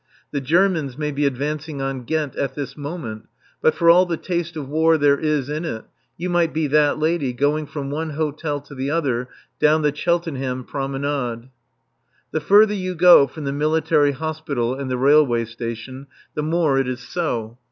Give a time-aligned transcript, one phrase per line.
[0.31, 3.27] The Germans may be advancing on Ghent at this moment,
[3.61, 5.85] but for all the taste of war there is in it,
[6.17, 9.29] you might be that lady, going from one hotel to the other,
[9.59, 11.49] down the Cheltenham Promenade.
[12.31, 16.87] The further you go from the Military Hospital and the Railway Station the more it
[16.87, 17.59] is so.